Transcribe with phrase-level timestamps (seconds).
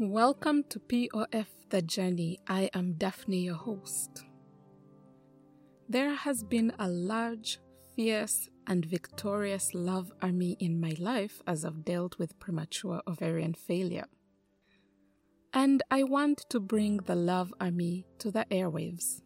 [0.00, 2.38] Welcome to POF The Journey.
[2.46, 4.22] I am Daphne, your host.
[5.88, 7.58] There has been a large,
[7.96, 14.06] fierce, and victorious love army in my life as I've dealt with premature ovarian failure.
[15.52, 19.22] And I want to bring the love army to the airwaves.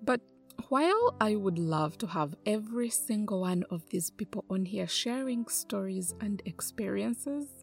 [0.00, 0.20] But
[0.68, 5.48] while I would love to have every single one of these people on here sharing
[5.48, 7.57] stories and experiences,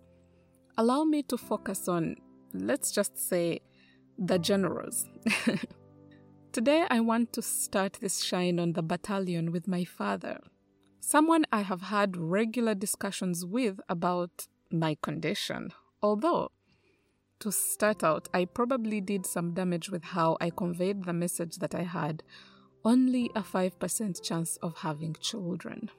[0.77, 2.17] allow me to focus on,
[2.53, 3.61] let's just say,
[4.17, 5.05] the generals.
[6.51, 10.39] Today, I want to start this shine on the battalion with my father,
[10.99, 15.71] someone I have had regular discussions with about my condition.
[16.01, 16.51] Although,
[17.39, 21.75] to start out, I probably did some damage with how I conveyed the message that
[21.75, 22.23] I had
[22.85, 25.89] only a 5% chance of having children.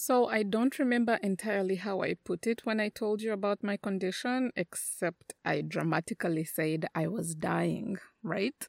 [0.00, 3.76] So I don't remember entirely how I put it when I told you about my
[3.76, 8.68] condition, except I dramatically said I was dying, right?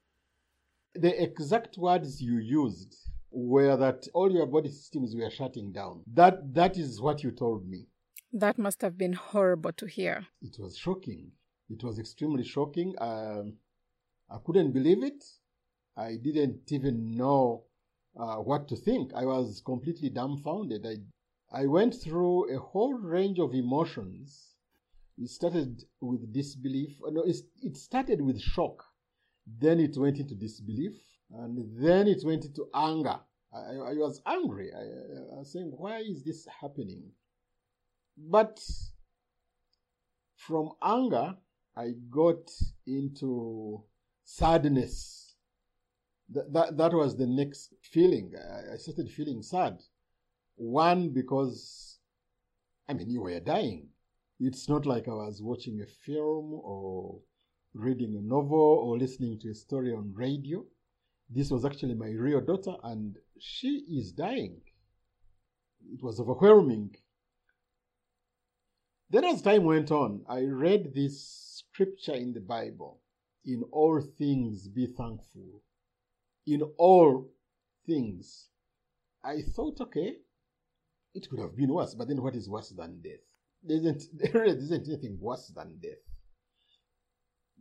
[0.95, 2.95] The exact words you used
[3.29, 6.01] were that all your body systems were shutting down.
[6.11, 7.85] That that is what you told me.
[8.33, 10.25] That must have been horrible to hear.
[10.41, 11.31] It was shocking.
[11.69, 12.95] It was extremely shocking.
[12.99, 13.53] Um,
[14.31, 15.23] I couldn't believe it.
[15.95, 17.65] I didn't even know
[18.19, 19.11] uh, what to think.
[19.13, 20.87] I was completely dumbfounded.
[20.87, 20.95] I
[21.51, 24.55] I went through a whole range of emotions.
[25.17, 26.97] It started with disbelief.
[27.05, 28.85] Uh, no, it started with shock
[29.57, 30.93] then it went into disbelief,
[31.31, 33.19] and then it went into anger.
[33.53, 34.71] I, I was angry.
[34.73, 37.03] I, I was saying, why is this happening?
[38.17, 38.59] But
[40.35, 41.35] from anger,
[41.75, 42.51] I got
[42.85, 43.83] into
[44.23, 45.35] sadness.
[46.31, 48.33] That, that, that was the next feeling.
[48.71, 49.79] I started feeling sad.
[50.59, 51.99] One, because,
[52.89, 53.87] I mean, you were dying.
[54.41, 57.21] It's not like I was watching a film or
[57.73, 60.65] reading a novel or listening to a story on radio.
[61.29, 64.59] This was actually my real daughter, and she is dying.
[65.93, 66.93] It was overwhelming.
[69.09, 72.99] Then, as time went on, I read this scripture in the Bible
[73.45, 75.63] In all things be thankful.
[76.45, 77.29] In all
[77.85, 78.49] things.
[79.23, 80.17] I thought, okay,
[81.13, 83.25] it could have been worse, but then what is worse than death?
[83.63, 86.03] There isn't, there isn't anything worse than death.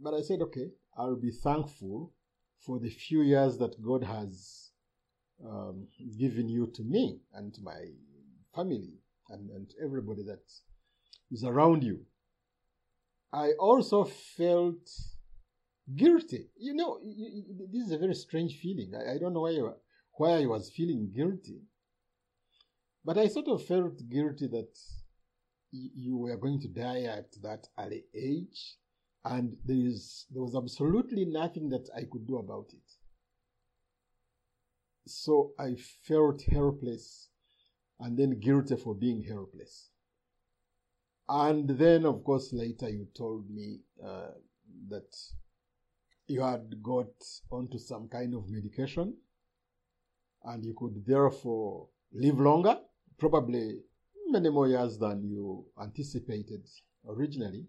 [0.01, 2.13] But I said, okay, I'll be thankful
[2.61, 4.71] for the few years that God has
[5.45, 5.87] um,
[6.19, 7.81] given you to me and to my
[8.55, 8.95] family
[9.31, 10.43] and, and everybody that
[11.31, 12.01] is around you.
[13.33, 14.89] I also felt
[15.95, 16.49] guilty.
[16.57, 17.01] You know,
[17.73, 18.93] this is a very strange feeling.
[18.95, 19.59] I, I don't know why,
[20.13, 21.61] why I was feeling guilty.
[23.09, 24.79] But I sort of felt guilty that
[25.73, 28.77] you were going to die at that early age
[29.25, 32.87] and there is there was absolutely nothing that I could do about it.
[35.07, 35.77] So I
[36.07, 37.31] felt helpless
[37.99, 39.89] and then guilty for being helpless.
[41.31, 44.33] And then, of course, later you told me uh,
[44.91, 45.17] that
[46.27, 47.15] you had got
[47.51, 49.17] onto some kind of medication
[50.45, 52.79] and you could therefore live longer,
[53.19, 53.81] probably
[54.29, 56.63] many more years than you anticipated
[57.09, 57.67] originally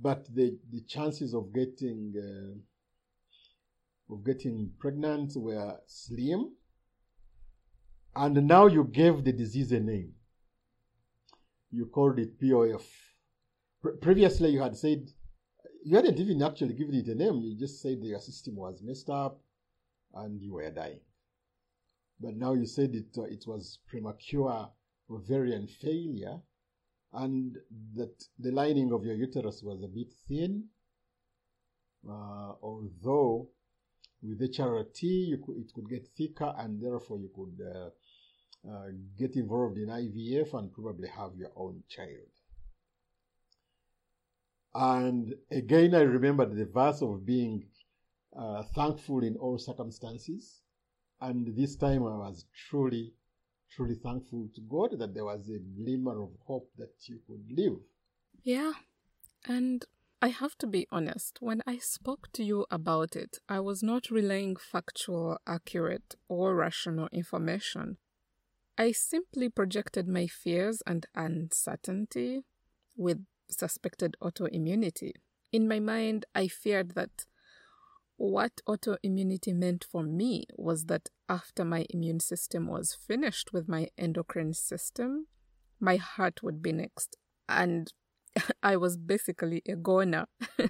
[0.00, 2.54] but the, the chances of getting uh,
[4.12, 6.52] of getting pregnant were slim
[8.16, 10.12] and now you gave the disease a name.
[11.70, 12.86] You called it pof
[13.80, 15.08] Pre- previously you had said
[15.84, 19.08] you hadn't even actually given it a name you just said your system was messed
[19.08, 19.38] up
[20.14, 20.98] and you were dying
[22.20, 24.68] but now you said it uh, it was premature
[25.10, 26.38] ovarian failure
[27.12, 27.56] and
[27.94, 30.64] that the lining of your uterus was a bit thin,
[32.08, 33.48] uh, although
[34.22, 38.88] with HRT you could, it could get thicker and therefore you could uh, uh,
[39.18, 42.28] get involved in IVF and probably have your own child.
[44.74, 47.64] And again, I remembered the verse of being
[48.38, 50.60] uh, thankful in all circumstances.
[51.20, 53.12] And this time I was truly
[53.70, 57.78] truly thankful to God that there was a glimmer of hope that you could live.
[58.42, 58.72] Yeah.
[59.46, 59.84] And
[60.20, 64.10] I have to be honest, when I spoke to you about it, I was not
[64.10, 67.98] relaying factual, accurate, or rational information.
[68.76, 72.44] I simply projected my fears and uncertainty
[72.96, 75.12] with suspected autoimmunity.
[75.52, 77.26] In my mind, I feared that
[78.18, 83.88] what autoimmunity meant for me was that after my immune system was finished with my
[83.96, 85.28] endocrine system,
[85.78, 87.16] my heart would be next.
[87.48, 87.92] And
[88.62, 90.26] I was basically a goner.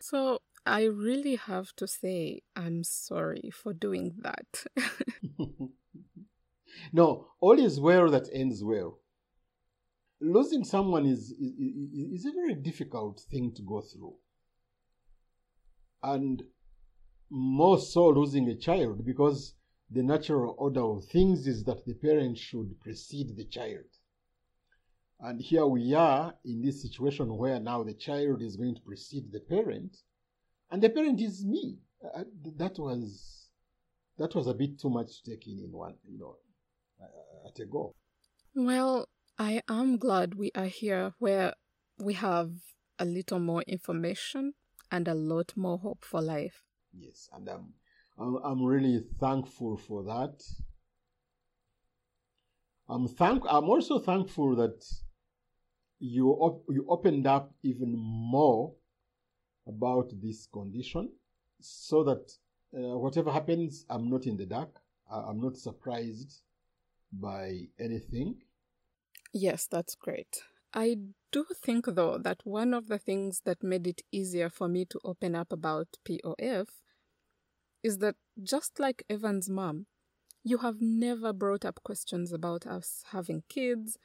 [0.00, 4.64] so I really have to say I'm sorry for doing that.
[6.92, 8.98] no, all is well that ends well.
[10.20, 14.14] Losing someone is, is, is a very difficult thing to go through.
[16.02, 16.42] And
[17.34, 19.54] more so losing a child because
[19.90, 23.86] the natural order of things is that the parent should precede the child.
[25.18, 29.32] And here we are in this situation where now the child is going to precede
[29.32, 29.96] the parent,
[30.70, 31.78] and the parent is me.
[32.04, 32.24] Uh,
[32.58, 33.48] that was
[34.18, 36.36] that was a bit too much to take in in one, you know,
[37.00, 37.94] uh, at a go.
[38.54, 39.08] Well,
[39.38, 41.54] I am glad we are here where
[41.98, 42.50] we have
[42.98, 44.52] a little more information
[44.90, 46.62] and a lot more hope for life.
[46.92, 47.74] Yes, and I'm
[48.18, 50.42] I'm, really thankful for that.
[52.88, 54.84] I'm thank I'm also thankful that
[55.98, 58.74] you op- you opened up even more
[59.66, 61.08] about this condition
[61.60, 62.30] so that
[62.76, 64.80] uh, whatever happens i'm not in the dark.
[65.10, 66.40] I'm not surprised
[67.12, 68.36] by anything.
[69.32, 70.42] Yes that's great.
[70.74, 70.96] I
[71.32, 75.00] do think though that one of the things that made it easier for me to
[75.04, 76.68] open up about pof
[77.82, 79.86] is that just like evan's mom
[80.44, 83.98] you have never brought up questions about us having kids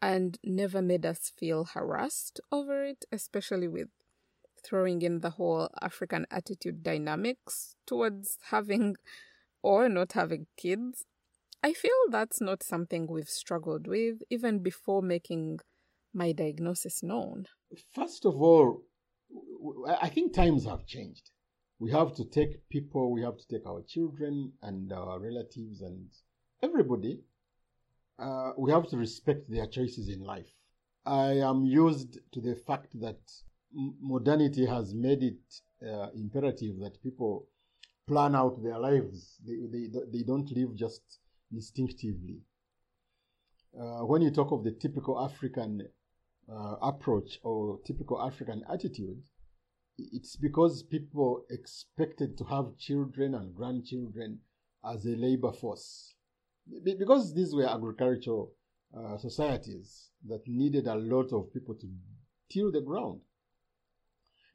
[0.00, 3.88] and never made us feel harassed over it, especially with
[4.64, 8.96] throwing in the whole African attitude dynamics towards having
[9.62, 11.04] or not having kids.
[11.62, 15.58] I feel that's not something we've struggled with even before making
[16.14, 17.46] my diagnosis known.
[17.94, 18.82] First of all,
[20.00, 21.30] I think times have changed.
[21.78, 26.08] We have to take people, we have to take our children and our relatives and
[26.62, 27.20] everybody
[28.18, 30.46] uh, we have to respect their choices in life.
[31.06, 33.18] I am used to the fact that
[33.72, 37.46] modernity has made it uh, imperative that people
[38.06, 39.36] plan out their lives.
[39.46, 41.02] They, they, they don't live just
[41.52, 42.40] instinctively.
[43.78, 45.86] Uh, when you talk of the typical African
[46.50, 49.22] uh, approach or typical African attitude,
[49.98, 54.40] it's because people expected to have children and grandchildren
[54.84, 56.14] as a labor force
[56.84, 58.52] because these were agricultural
[58.96, 61.88] uh, societies that needed a lot of people to
[62.50, 63.20] till the ground.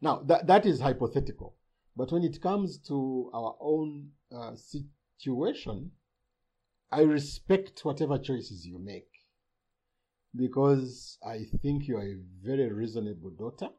[0.01, 1.55] Now, that, that is hypothetical.
[1.95, 5.91] But when it comes to our own uh, situation,
[6.91, 9.12] I respect whatever choices you make
[10.35, 13.69] because I think you are a very reasonable daughter.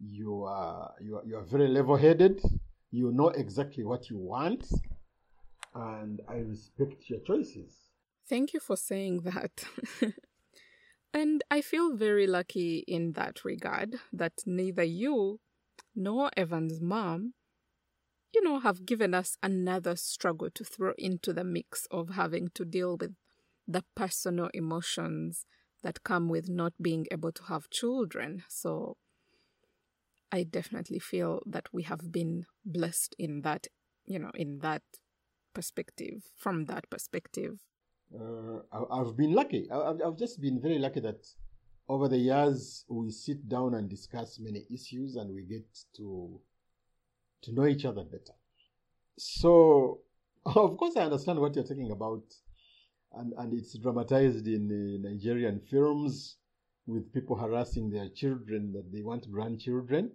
[0.00, 2.40] You are, you are, you are very level headed.
[2.90, 4.66] You know exactly what you want
[5.74, 7.74] and I respect your choices.
[8.28, 9.64] Thank you for saying that.
[11.14, 15.40] and I feel very lucky in that regard that neither you
[15.94, 17.34] nor Evan's mom,
[18.32, 22.64] you know, have given us another struggle to throw into the mix of having to
[22.64, 23.14] deal with
[23.66, 25.46] the personal emotions
[25.82, 28.42] that come with not being able to have children.
[28.48, 28.96] So
[30.32, 33.66] I definitely feel that we have been blessed in that,
[34.04, 34.82] you know, in that
[35.54, 37.60] perspective, from that perspective?
[38.14, 38.58] Uh,
[38.90, 39.68] I've been lucky.
[39.70, 41.26] I've just been very lucky that
[41.88, 45.66] over the years we sit down and discuss many issues and we get
[45.96, 46.40] to
[47.42, 48.34] to know each other better.
[49.18, 50.00] So,
[50.46, 52.22] of course, I understand what you're talking about,
[53.16, 56.36] and and it's dramatized in the Nigerian films
[56.86, 60.12] with people harassing their children that they want grandchildren.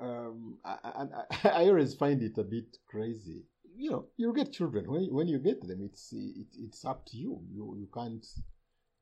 [0.00, 3.44] Um, I, I, I always find it a bit crazy.
[3.76, 4.90] You know you get children.
[4.90, 7.40] When when you get them it's it, it's up to you.
[7.50, 8.26] You you can't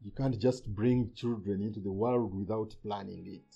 [0.03, 3.55] you can't just bring children into the world without planning it.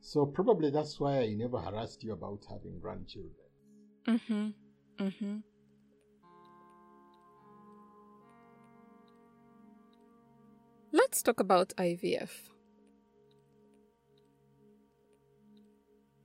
[0.00, 3.34] So probably that's why i never harassed you about having grandchildren.
[4.06, 4.54] Mhm
[4.98, 5.42] mhm
[11.08, 12.32] let's talk about ivf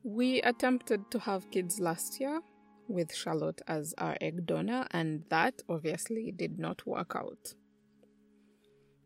[0.03, 2.41] we attempted to have kids last year
[2.89, 7.53] with Charlotte as our egg donor, and that obviously did not work out.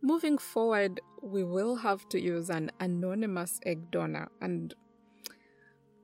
[0.02, 4.74] Moving forward, we will have to use an anonymous egg donor, and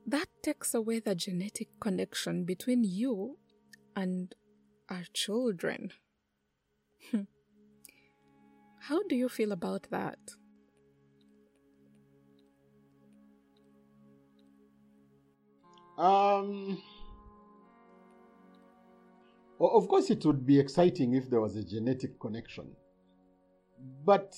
[0.06, 3.40] that takes away the genetic connection between you
[3.96, 4.36] and
[4.88, 5.94] our children.
[7.12, 7.24] Hmm.
[8.88, 10.20] How do you feel about that?
[15.98, 16.82] Um,
[19.58, 22.76] of course, it would be exciting if there was a genetic connection.
[24.04, 24.36] But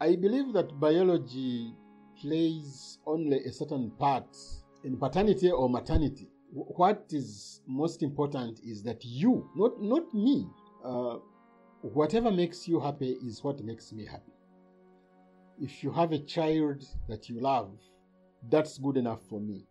[0.00, 1.74] I believe that biology
[2.22, 4.36] plays only a certain part
[4.84, 6.28] in paternity or maternity.
[6.52, 10.46] What is most important is that you, not, not me,
[10.84, 11.16] uh,
[11.92, 14.32] whatever makes you happy is what makes me happy.
[15.60, 17.70] If you have a child that you love,
[18.50, 19.66] that's good enough for me.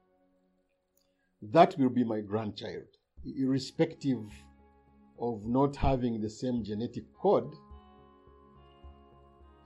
[1.41, 2.87] That will be my grandchild,
[3.25, 4.23] irrespective
[5.19, 7.53] of not having the same genetic code.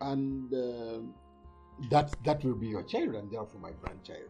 [0.01, 0.99] And uh,
[1.89, 4.29] that, that will be your child, and therefore my grandchild.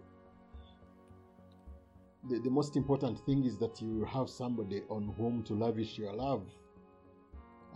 [2.29, 6.13] The, the most important thing is that you have somebody on whom to lavish your
[6.13, 6.45] love,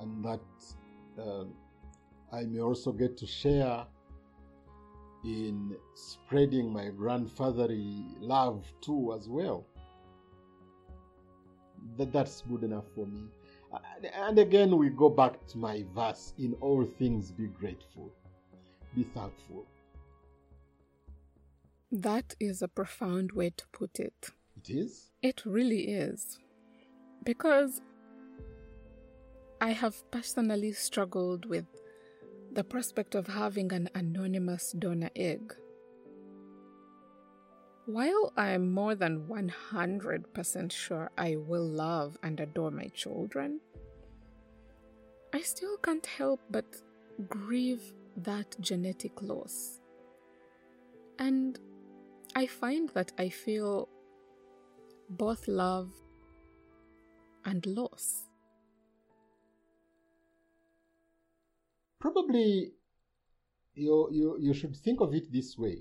[0.03, 0.41] and that
[1.21, 1.45] uh,
[2.31, 3.85] I may also get to share
[5.23, 9.65] in spreading my grandfatherly love too as well.
[11.97, 13.23] That that's good enough for me.
[14.13, 18.11] And again we go back to my verse in all things be grateful
[18.95, 19.65] be thankful.
[21.91, 24.31] That is a profound way to put it.
[24.57, 25.11] It is?
[25.21, 26.39] It really is.
[27.23, 27.81] Because
[29.63, 31.65] i have personally struggled with
[32.51, 35.55] the prospect of having an anonymous donor egg.
[37.85, 43.61] While I am more than 100% sure I will love and adore my children,
[45.33, 46.65] I still can't help but
[47.29, 49.79] grieve that genetic loss.
[51.17, 51.57] And
[52.35, 53.87] I find that I feel
[55.09, 55.89] both love
[57.45, 58.32] and loss.
[62.03, 62.73] Probably
[63.75, 65.77] you, you, you should think of it this way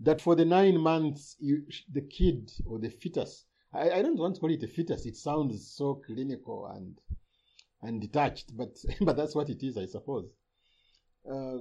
[0.00, 1.62] that for the nine months, you,
[1.92, 5.14] the kid or the fetus, I, I don't want to call it a fetus, it
[5.14, 6.98] sounds so clinical and,
[7.80, 10.26] and detached, but, but that's what it is, I suppose.
[11.30, 11.58] Uh,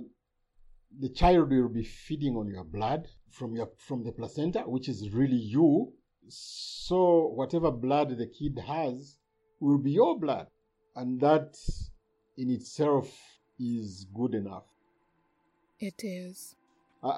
[1.00, 5.10] the child will be feeding on your blood from your from the placenta, which is
[5.12, 5.94] really you.
[6.28, 9.18] So whatever blood the kid has
[9.60, 10.48] will be your blood,
[10.96, 11.56] and that
[12.42, 13.08] in itself
[13.60, 14.64] is good enough.
[15.80, 16.56] It is.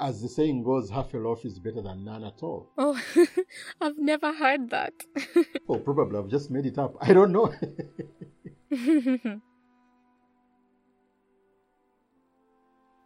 [0.02, 2.70] As the saying goes, half a loaf is better than none at all.
[2.78, 3.00] Oh,
[3.82, 4.94] I've never heard that.
[5.70, 6.96] oh, probably I've just made it up.
[7.02, 7.54] I don't know.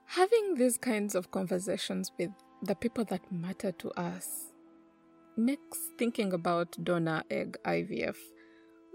[0.05, 2.31] Having these kinds of conversations with
[2.63, 4.53] the people that matter to us
[5.35, 8.17] makes thinking about donor egg IVF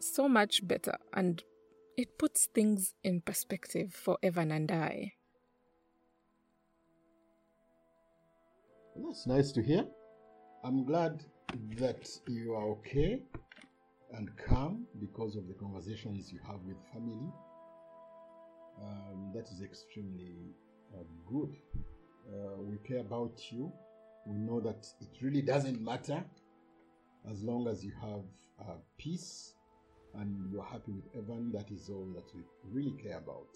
[0.00, 1.44] so much better and
[1.96, 5.12] it puts things in perspective for Evan and I.
[8.96, 9.84] That's nice to hear.
[10.64, 11.24] I'm glad
[11.76, 13.20] that you are okay
[14.12, 17.32] and calm because of the conversations you have with family.
[18.82, 20.54] Um, that is extremely
[20.94, 21.56] uh, good.
[22.28, 23.72] Uh, we care about you.
[24.26, 26.24] We know that it really doesn't matter
[27.30, 28.24] as long as you have
[28.60, 29.54] uh, peace
[30.14, 32.42] and you're happy with Evan, that is all that we
[32.72, 33.48] really care about.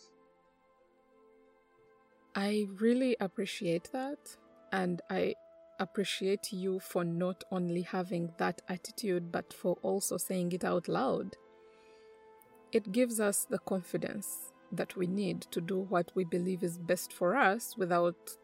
[2.35, 4.37] I really appreciate that,
[4.73, 5.35] and I
[5.79, 11.37] appreciate you for not only having that attitude but for also saying it out loud.
[12.73, 17.13] It gives us the confidence that we need to do what we believe is best
[17.13, 18.37] for us without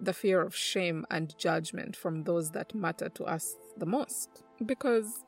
[0.00, 4.42] the fear of shame and judgment from those that matter to us the most.
[4.64, 5.24] Because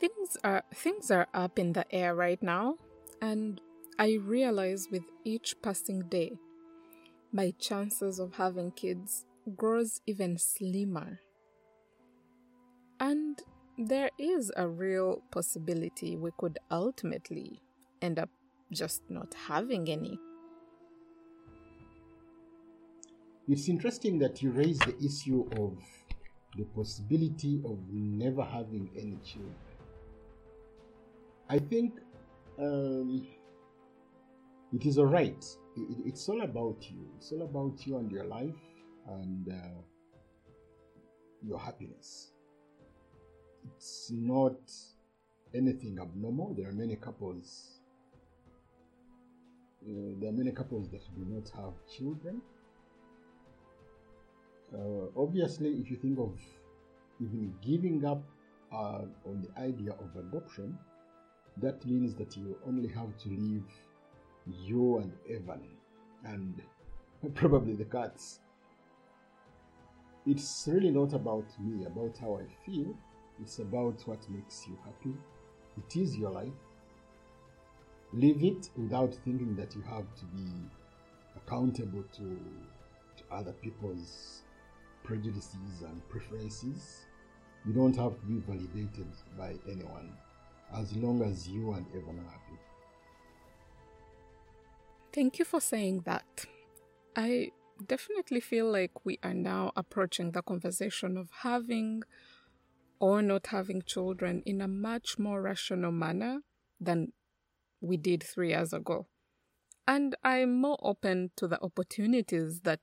[0.00, 2.76] Things are things are up in the air right now,
[3.20, 3.60] and
[3.98, 6.38] I realize with each passing day,
[7.32, 9.26] my chances of having kids
[9.56, 11.20] grows even slimmer.
[12.98, 13.38] And
[13.76, 17.60] there is a real possibility we could ultimately
[18.00, 18.30] end up
[18.72, 20.18] just not having any.
[23.46, 25.76] It's interesting that you raise the issue of
[26.56, 29.69] the possibility of never having any children.
[31.50, 31.94] I think
[32.60, 33.26] um,
[34.72, 35.44] it is all right.
[35.76, 37.08] It, it's all about you.
[37.16, 38.62] It's all about you and your life
[39.08, 39.80] and uh,
[41.44, 42.30] your happiness.
[43.66, 44.60] It's not
[45.52, 46.54] anything abnormal.
[46.56, 47.80] There are many couples.
[49.82, 52.40] Uh, there are many couples that do not have children.
[54.72, 56.38] Uh, obviously, if you think of
[57.20, 58.22] even giving up
[58.72, 60.78] uh, on the idea of adoption,
[61.58, 63.64] that means that you only have to leave
[64.46, 65.62] you and Evan
[66.24, 66.62] and
[67.34, 68.40] probably the cats.
[70.26, 72.94] It's really not about me, about how I feel.
[73.40, 75.16] It's about what makes you happy.
[75.78, 76.48] It is your life.
[78.12, 80.46] Live it without thinking that you have to be
[81.36, 82.38] accountable to,
[83.16, 84.42] to other people's
[85.04, 87.06] prejudices and preferences.
[87.64, 89.06] You don't have to be validated
[89.38, 90.12] by anyone
[90.74, 92.58] as long as you and Evan are happy.
[95.12, 96.46] Thank you for saying that.
[97.16, 97.50] I
[97.84, 102.02] definitely feel like we are now approaching the conversation of having
[103.00, 106.40] or not having children in a much more rational manner
[106.80, 107.12] than
[107.80, 109.06] we did three years ago.
[109.86, 112.80] And I'm more open to the opportunities that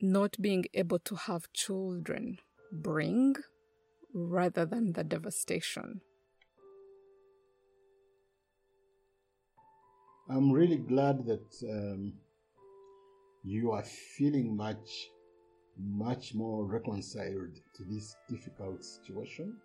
[0.00, 2.38] not being able to have children
[2.72, 3.34] bring
[4.14, 6.00] rather than the devastation.
[10.30, 12.12] I'm really glad that um,
[13.44, 15.08] you are feeling much,
[15.78, 19.56] much more reconciled to this difficult situation.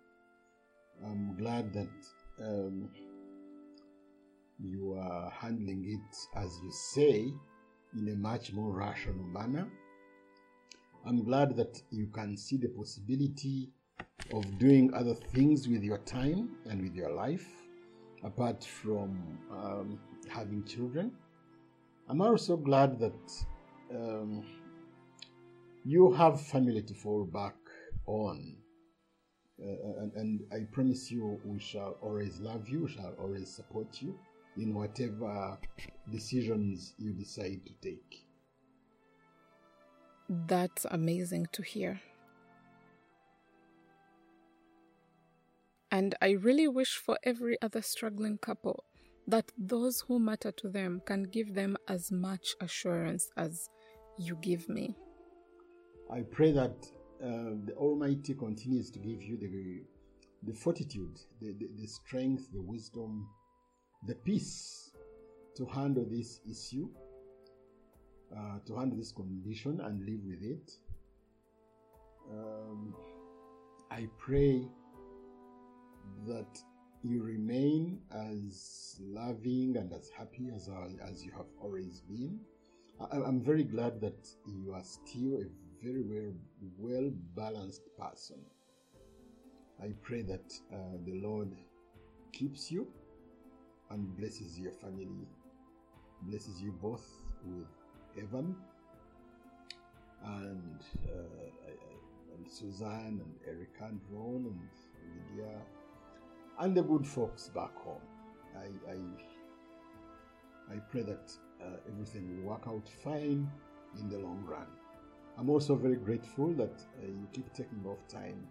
[1.04, 1.90] I'm glad that
[2.40, 2.88] um,
[4.58, 7.30] you are handling it, as you say,
[7.94, 9.68] in a much more rational manner.
[11.06, 13.68] I'm glad that you can see the possibility
[14.32, 17.46] of doing other things with your time and with your life
[18.24, 21.12] apart from um, having children.
[22.08, 23.44] I'm also glad that
[23.94, 24.44] um,
[25.84, 27.56] you have family to fall back
[28.06, 28.56] on.
[29.62, 34.18] Uh, and, and, I promise you, we shall always love you, shall always support you
[34.56, 35.58] in whatever
[36.10, 38.26] decisions you decide to take.
[40.28, 42.00] That's amazing to hear.
[45.90, 48.84] And I really wish for every other struggling couple
[49.26, 53.68] that those who matter to them can give them as much assurance as
[54.18, 54.96] you give me.
[56.10, 56.86] I pray that
[57.22, 59.82] uh, the Almighty continues to give you the,
[60.42, 63.26] the fortitude, the, the, the strength, the wisdom,
[64.06, 64.90] the peace
[65.56, 66.88] to handle this issue,
[68.36, 70.72] uh, to handle this condition and live with it.
[72.30, 72.94] Um,
[73.90, 74.68] I pray
[76.26, 76.58] that
[77.04, 80.70] you remain as loving and as happy as,
[81.06, 82.40] as you have always been.
[83.12, 85.44] I, am very glad that you are still a
[85.84, 86.32] very well,
[86.78, 88.38] well balanced person.
[89.82, 91.54] I pray that uh, the Lord
[92.32, 92.86] keeps you
[93.90, 95.28] and blesses your family,
[96.22, 97.06] blesses you both
[97.44, 97.66] with
[98.16, 98.56] Evan
[100.24, 104.60] and, uh, and Suzanne and Erica and Ron and
[105.36, 105.60] Lydia
[106.60, 108.00] and the good folks back home.
[108.56, 113.50] I, I, I pray that uh, everything will work out fine
[113.98, 114.66] in the long run.
[115.38, 118.46] I'm also very grateful that uh, you keep taking off time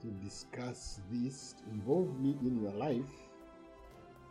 [0.00, 3.12] to discuss this, to involve me in your life,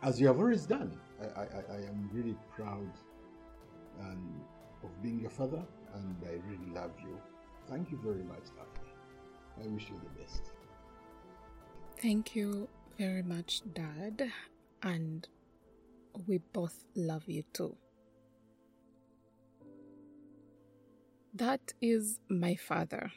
[0.02, 0.98] as you have always done.
[1.20, 2.90] I, I, I am really proud
[4.00, 4.40] and
[4.82, 5.62] of being your father,
[5.94, 7.16] and I really love you.
[7.68, 8.90] Thank you very much, Daphne.
[9.62, 10.42] I wish you the best.
[12.00, 14.30] Thank you very much, Dad,
[14.82, 15.26] and
[16.26, 17.76] we both love you too.
[21.34, 23.10] That is my father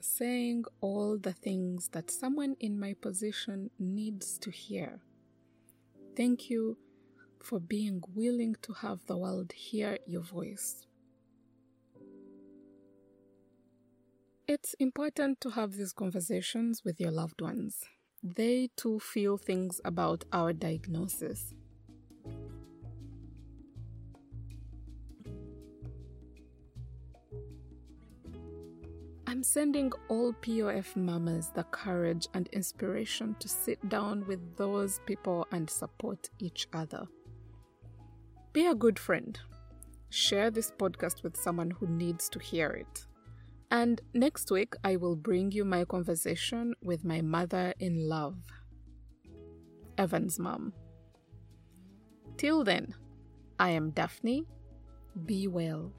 [0.00, 5.00] saying all the things that someone in my position needs to hear.
[6.16, 6.78] Thank you
[7.42, 10.86] for being willing to have the world hear your voice.
[14.46, 17.84] It's important to have these conversations with your loved ones
[18.22, 21.54] they too feel things about our diagnosis.
[29.28, 35.46] I'm sending all POF mamas the courage and inspiration to sit down with those people
[35.52, 37.04] and support each other.
[38.52, 39.38] Be a good friend.
[40.08, 43.06] Share this podcast with someone who needs to hear it.
[43.70, 48.36] And next week, I will bring you my conversation with my mother in love,
[49.98, 50.72] Evan's mom.
[52.36, 52.94] Till then,
[53.58, 54.46] I am Daphne.
[55.24, 55.92] Be well.